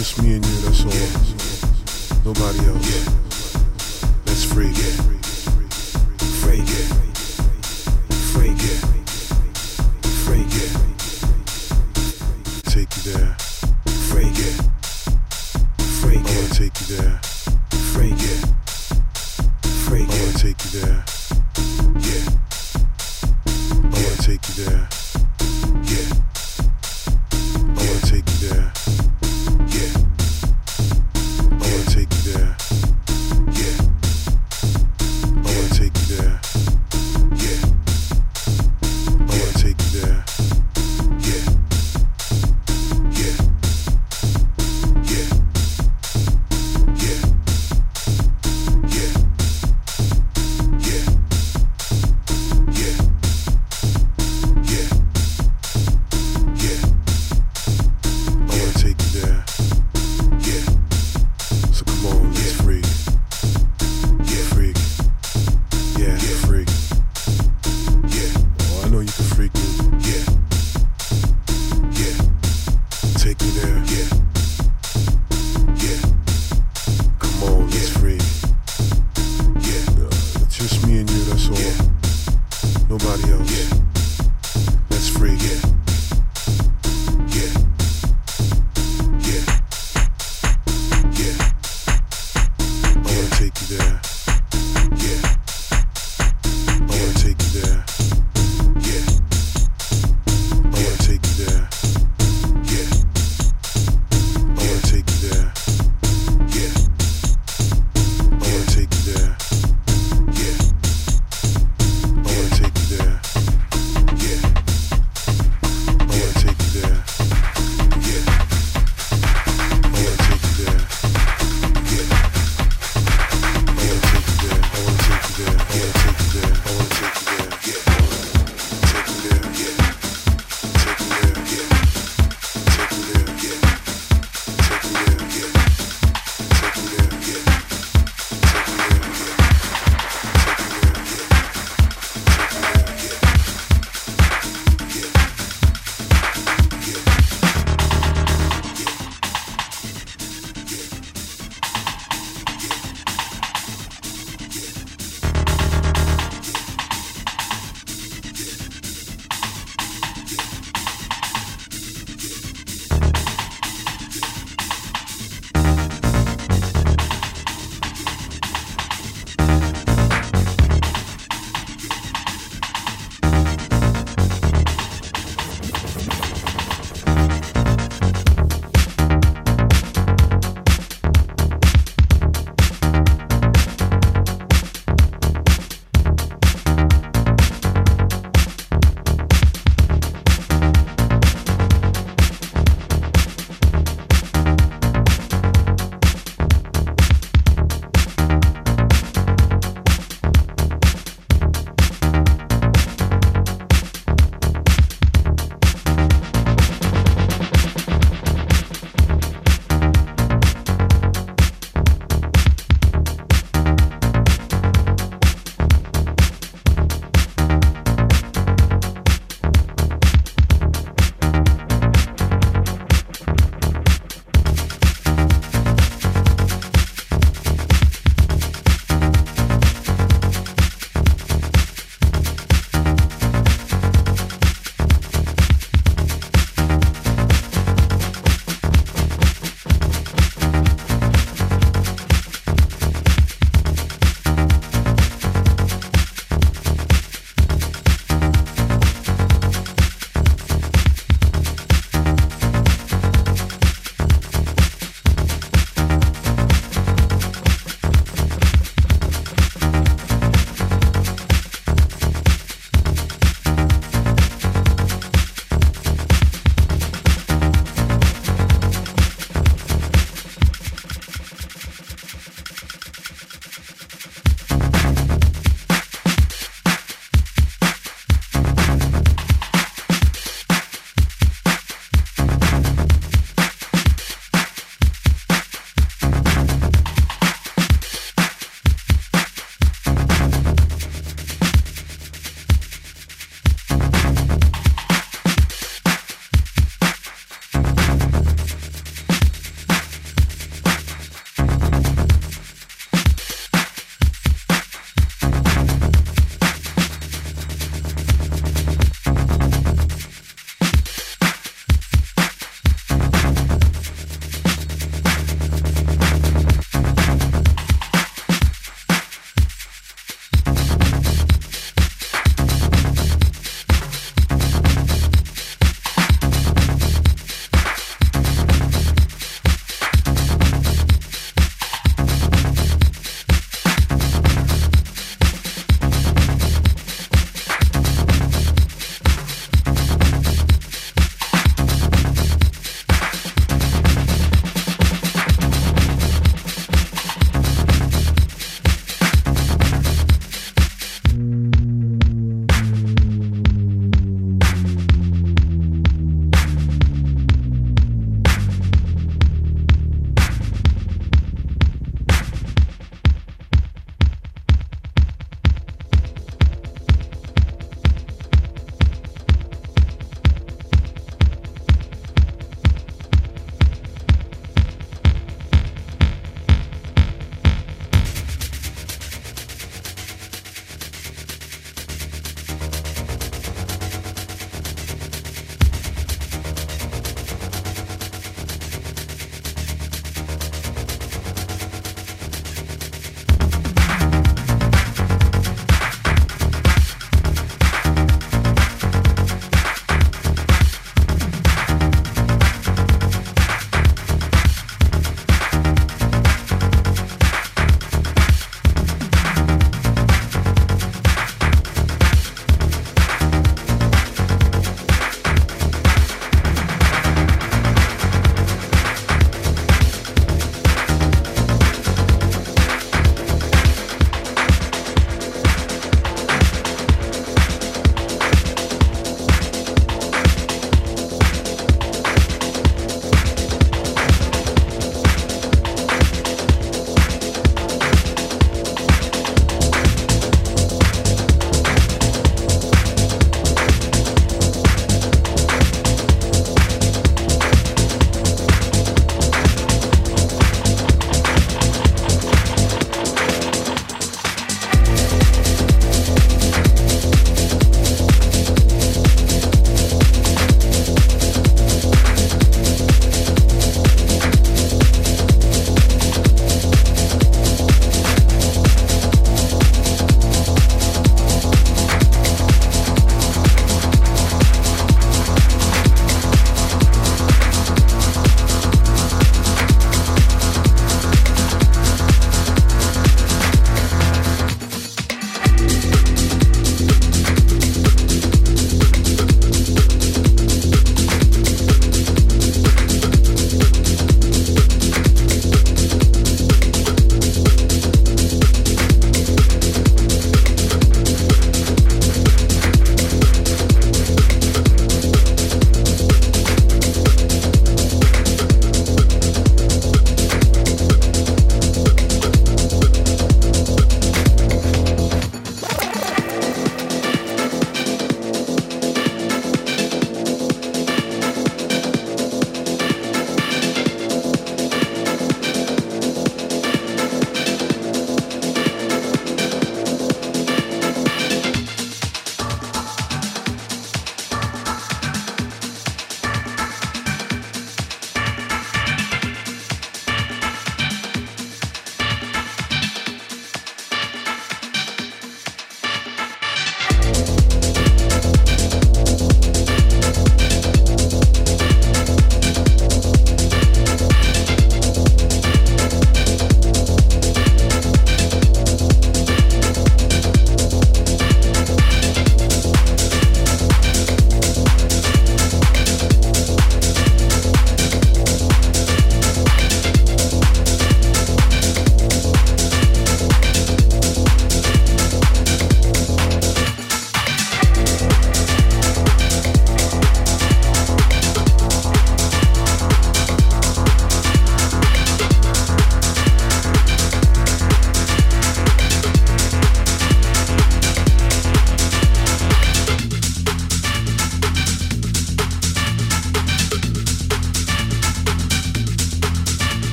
[0.00, 0.90] Just me and you, that's all.
[0.90, 2.24] Yeah.
[2.24, 2.88] Nobody else.
[2.88, 4.22] Yeah.
[4.24, 4.70] That's free.
[4.70, 5.19] Yeah.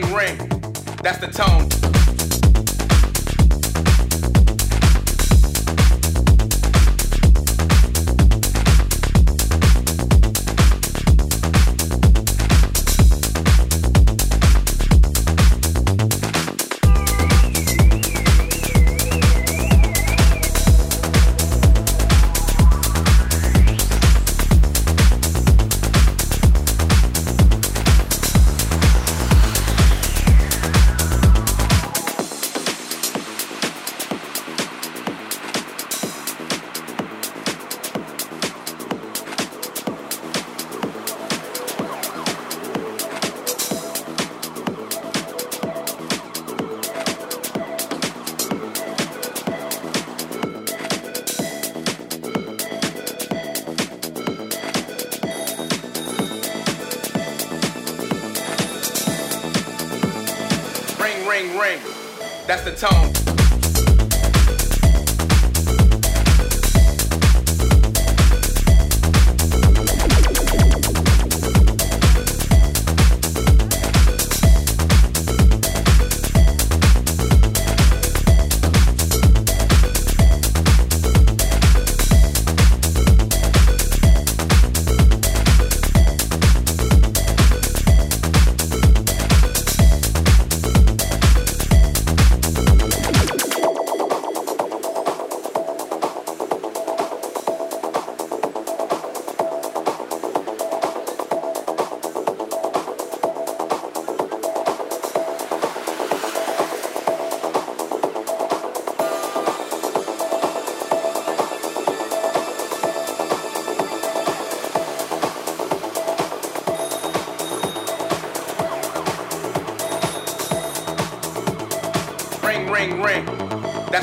[0.00, 0.38] Ring, ring.
[1.02, 1.93] That's the tone.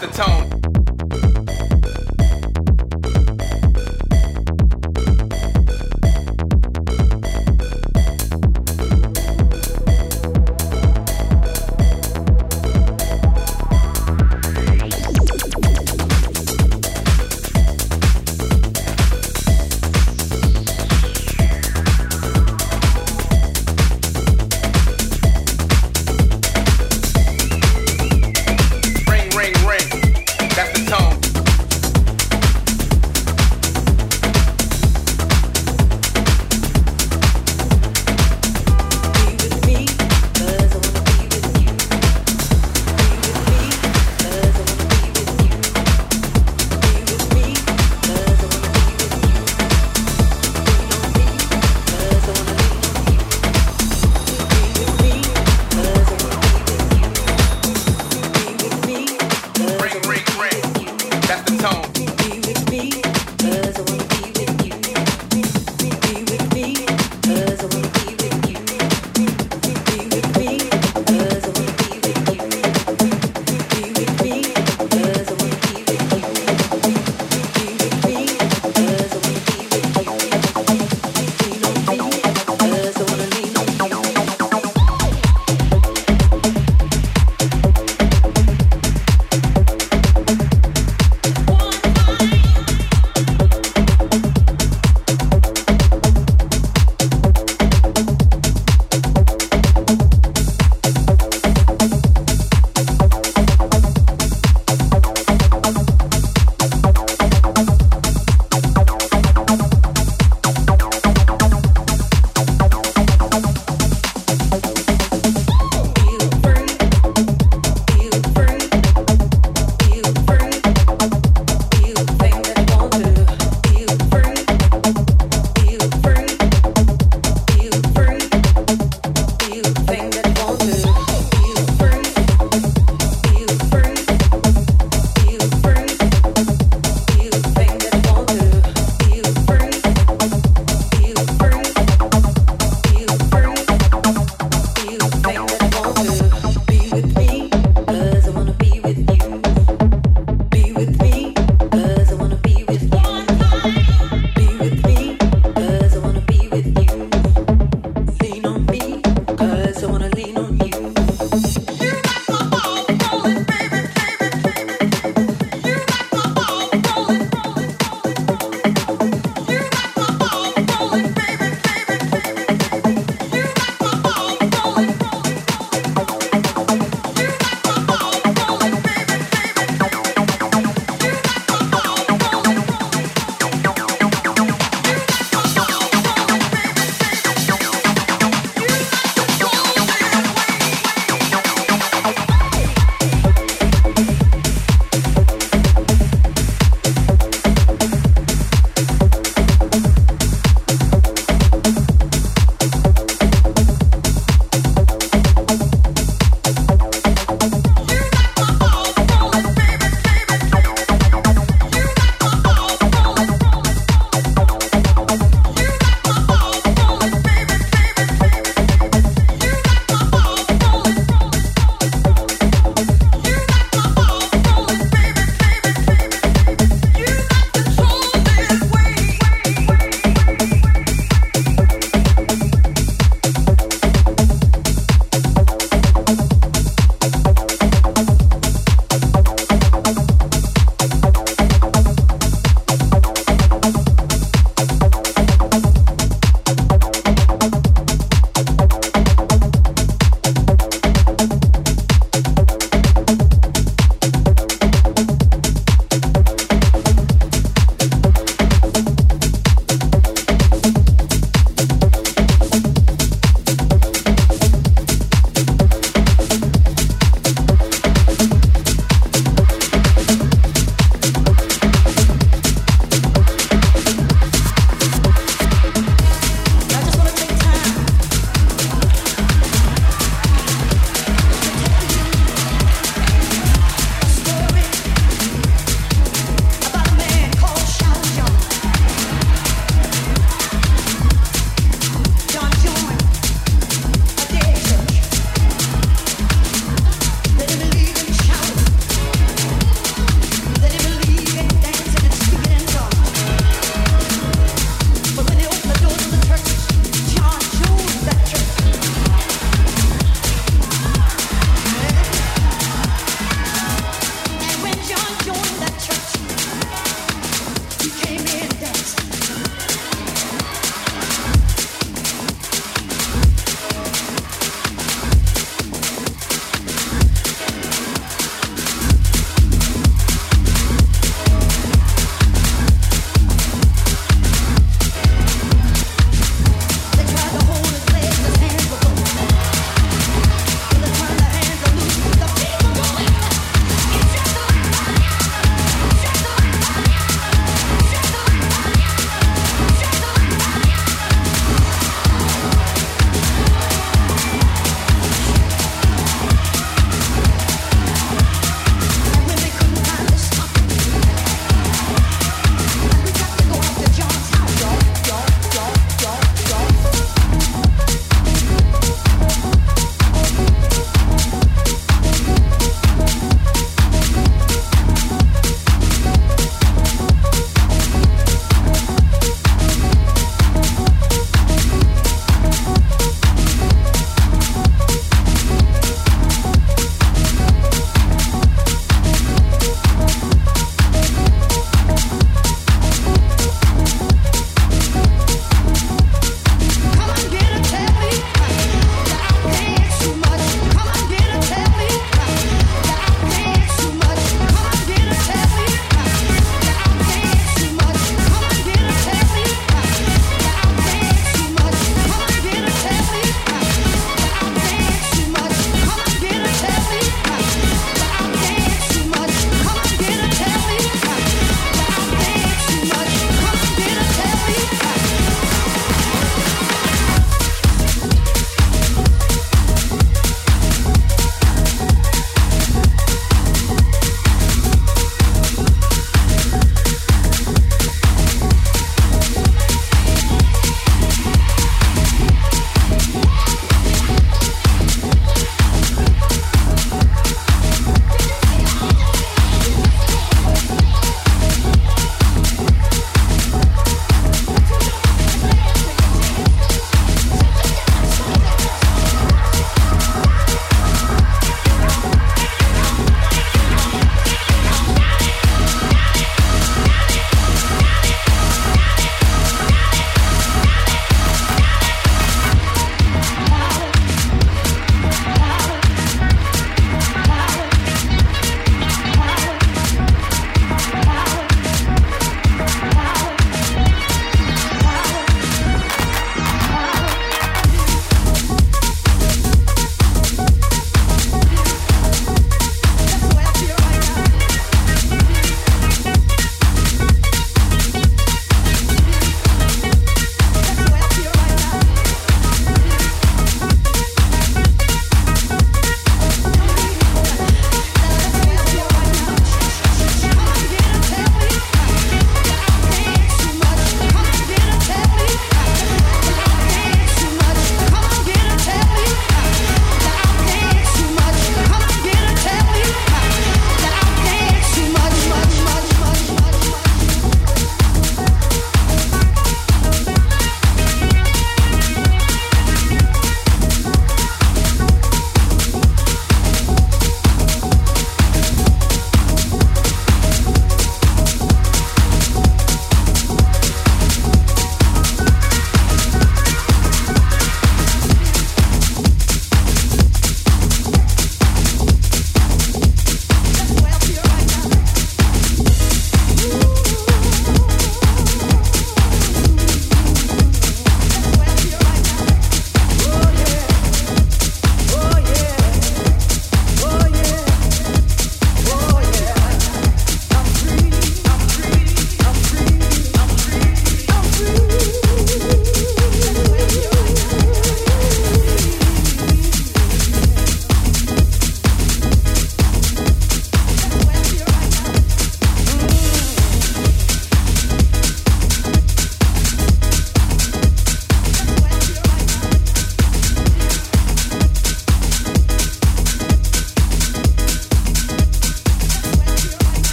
[0.00, 0.45] The tone.